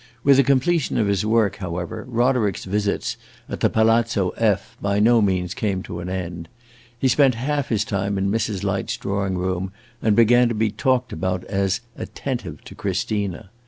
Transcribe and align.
With 0.23 0.37
the 0.37 0.43
completion 0.43 0.97
of 0.97 1.05
his 1.05 1.27
work, 1.27 1.57
however, 1.57 2.05
Roderick's 2.09 2.65
visits 2.65 3.17
at 3.47 3.59
the 3.59 3.69
Palazzo 3.69 4.29
F 4.29 4.75
by 4.81 4.99
no 4.99 5.21
means 5.21 5.53
came 5.53 5.83
to 5.83 5.99
an 5.99 6.09
end. 6.09 6.49
He 6.97 7.07
spent 7.07 7.35
half 7.35 7.69
his 7.69 7.85
time 7.85 8.17
in 8.17 8.31
Mrs. 8.31 8.63
Light's 8.63 8.97
drawing 8.97 9.37
room, 9.37 9.71
and 10.01 10.15
began 10.15 10.49
to 10.49 10.55
be 10.55 10.71
talked 10.71 11.13
about 11.13 11.43
as 11.43 11.81
"attentive" 11.95 12.63
to 12.63 12.73
Christina. 12.73 13.51